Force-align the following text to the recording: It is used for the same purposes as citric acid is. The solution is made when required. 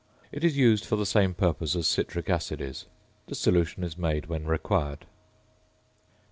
It 0.31 0.43
is 0.43 0.57
used 0.57 0.83
for 0.83 0.95
the 0.95 1.05
same 1.05 1.35
purposes 1.35 1.75
as 1.75 1.87
citric 1.87 2.27
acid 2.27 2.59
is. 2.59 2.87
The 3.27 3.35
solution 3.35 3.83
is 3.83 3.99
made 3.99 4.25
when 4.25 4.45
required. 4.45 5.05